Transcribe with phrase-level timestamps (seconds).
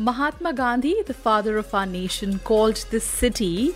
[0.00, 3.74] Mahatma Gandhi, the father of our nation, called this city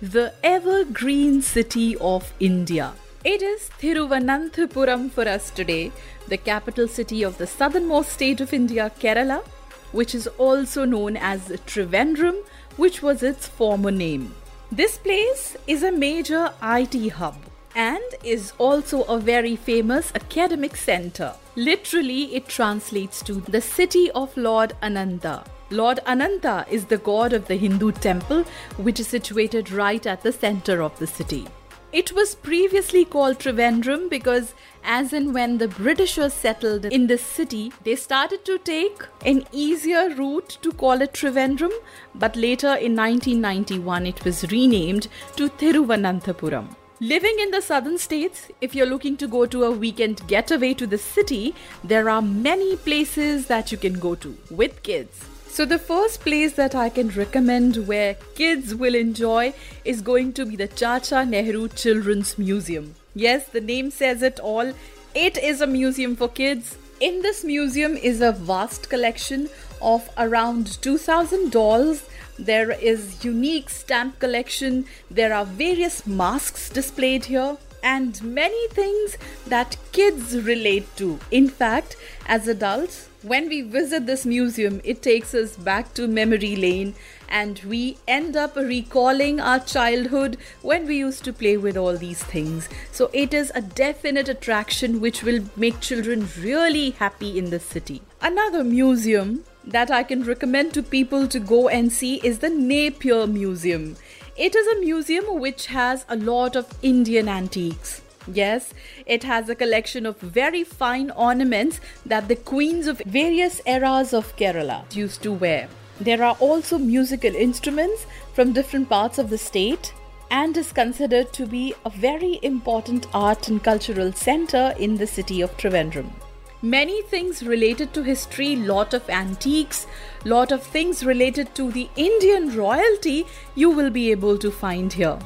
[0.00, 2.94] the evergreen city of India.
[3.24, 5.92] It is Thiruvananthapuram for us today,
[6.26, 9.44] the capital city of the southernmost state of India, Kerala,
[9.92, 12.44] which is also known as Trivandrum,
[12.76, 14.34] which was its former name.
[14.72, 17.36] This place is a major IT hub
[17.74, 21.34] and is also a very famous academic center.
[21.56, 25.44] Literally, it translates to the city of Lord Ananta.
[25.70, 28.44] Lord Ananta is the god of the Hindu temple,
[28.76, 31.46] which is situated right at the center of the city.
[31.92, 37.70] It was previously called Trivandrum because, as and when the Britishers settled in this city,
[37.84, 41.72] they started to take an easier route to call it Trivandrum,
[42.14, 46.76] but later in 1991 it was renamed to Thiruvananthapuram.
[47.02, 50.86] Living in the southern states, if you're looking to go to a weekend getaway to
[50.86, 55.28] the city, there are many places that you can go to with kids.
[55.48, 59.52] So, the first place that I can recommend where kids will enjoy
[59.84, 62.94] is going to be the Chacha Nehru Children's Museum.
[63.16, 64.72] Yes, the name says it all.
[65.12, 66.78] It is a museum for kids.
[67.00, 69.48] In this museum is a vast collection
[69.80, 72.04] of around 2000 dolls
[72.38, 74.86] there is unique stamp collection.
[75.10, 79.16] There are various masks displayed here and many things
[79.46, 81.18] that kids relate to.
[81.30, 86.56] In fact as adults when we visit this museum it takes us back to memory
[86.56, 86.94] lane
[87.28, 92.22] and we end up recalling our childhood when we used to play with all these
[92.22, 92.68] things.
[92.92, 98.02] So it is a definite attraction which will make children really happy in the city.
[98.20, 103.26] Another museum that I can recommend to people to go and see is the Napier
[103.26, 103.96] Museum.
[104.36, 108.02] It is a museum which has a lot of Indian antiques.
[108.26, 108.72] Yes,
[109.06, 114.36] it has a collection of very fine ornaments that the queens of various eras of
[114.36, 115.68] Kerala used to wear.
[115.98, 119.92] There are also musical instruments from different parts of the state
[120.30, 125.40] and is considered to be a very important art and cultural center in the city
[125.40, 126.12] of Trivandrum
[126.62, 129.86] many things related to history lot of antiques
[130.24, 135.18] lot of things related to the indian royalty you will be able to find here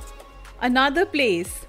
[0.63, 1.67] another place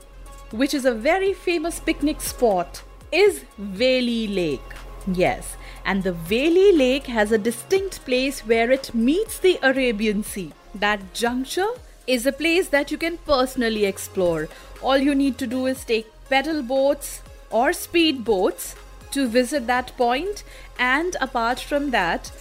[0.52, 4.62] which is a very famous picnic spot is Veli Lake.
[5.08, 5.56] Yes,
[5.86, 10.54] and the Veli Lake has a distinct place where it meets the Arabian Sea.
[10.76, 11.70] That juncture
[12.06, 14.48] is a place that you can personally explore.
[14.82, 18.76] All you need to do is take pedal boats or speed boats
[19.18, 20.44] to visit that point.
[20.80, 22.32] And apart from that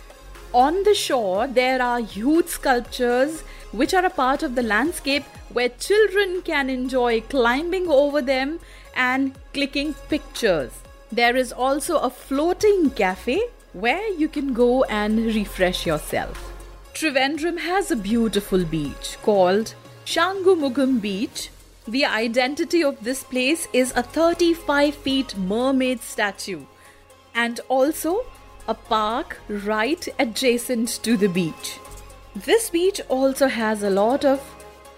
[0.52, 3.42] on the shore there are huge sculptures
[3.72, 8.58] which are a part of the landscape where children can enjoy climbing over them
[8.94, 10.72] and clicking pictures.
[11.10, 13.40] There is also a floating cafe
[13.72, 16.52] where you can go and refresh yourself.
[16.94, 19.74] Trivandrum has a beautiful beach called
[20.06, 21.50] Shangumugam Beach
[21.88, 26.64] the identity of this place is a 35 feet mermaid statue
[27.32, 28.26] and also
[28.66, 31.78] a park right adjacent to the beach.
[32.34, 34.40] This beach also has a lot of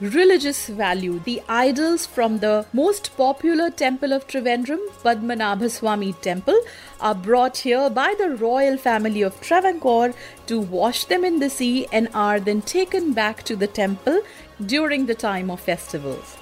[0.01, 1.21] religious value.
[1.25, 6.59] The idols from the most popular temple of Trivandrum, Padmanabhaswamy Temple,
[7.01, 10.15] are brought here by the royal family of Travancore
[10.47, 14.23] to wash them in the sea and are then taken back to the temple
[14.65, 16.39] during the time of festivals.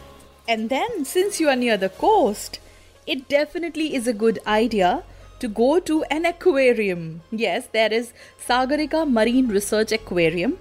[0.49, 2.61] And then, since you are near the coast,
[3.07, 5.03] it definitely is a good idea
[5.41, 7.23] to go to an aquarium.
[7.31, 8.13] Yes, there is
[8.47, 10.59] Sagarika Marine Research Aquarium,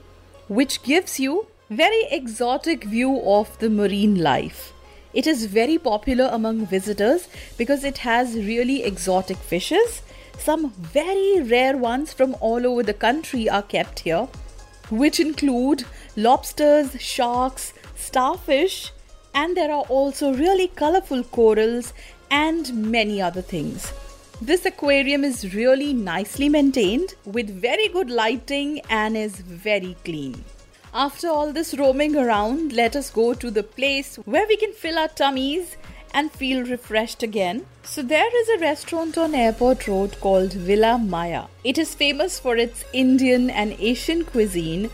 [0.48, 4.74] which gives you very exotic view of the marine life.
[5.14, 7.28] It is very popular among visitors
[7.58, 10.02] because it has really exotic fishes.
[10.38, 14.28] Some very rare ones from all over the country are kept here,
[14.90, 15.86] which include
[16.18, 18.92] lobsters, sharks, starfish,
[19.36, 21.94] and there are also really colorful corals
[22.32, 23.94] and many other things.
[24.42, 30.44] This aquarium is really nicely maintained with very good lighting and is very clean.
[30.94, 34.98] After all this roaming around, let us go to the place where we can fill
[34.98, 35.78] our tummies
[36.16, 37.66] and feel refreshed again?
[37.84, 41.44] So, there is a restaurant on Airport Road called Villa Maya.
[41.64, 44.90] It is famous for its Indian and Asian cuisine.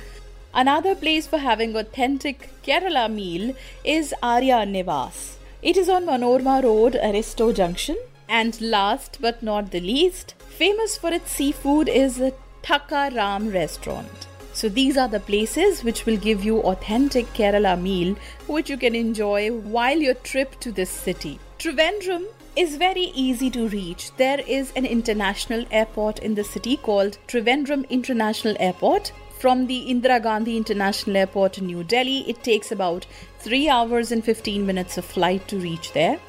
[0.53, 3.55] Another place for having authentic Kerala meal
[3.85, 5.35] is Arya Nivas.
[5.61, 7.97] It is on Manorma Road, Aristo Junction.
[8.27, 12.33] And last but not the least, famous for its seafood is the
[12.63, 14.27] Thakka Ram restaurant.
[14.51, 18.17] So these are the places which will give you authentic Kerala meal
[18.47, 21.39] which you can enjoy while your trip to this city.
[21.59, 22.25] Trivandrum
[22.57, 24.11] is very easy to reach.
[24.17, 29.13] There is an international airport in the city called Trivandrum International Airport.
[29.41, 33.07] From the Indira Gandhi International Airport in New Delhi, it takes about
[33.39, 36.19] 3 hours and 15 minutes of flight to reach there.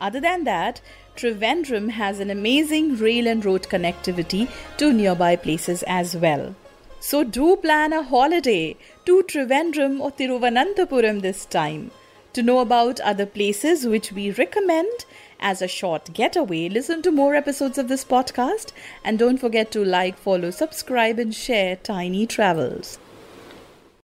[0.00, 0.80] Other than that,
[1.14, 6.56] Trivandrum has an amazing rail and road connectivity to nearby places as well.
[6.98, 11.92] So do plan a holiday to Trivandrum or Tiruvananthapuram this time.
[12.36, 15.06] To know about other places which we recommend
[15.40, 18.72] as a short getaway, listen to more episodes of this podcast
[19.02, 22.98] and don't forget to like, follow, subscribe, and share Tiny Travels.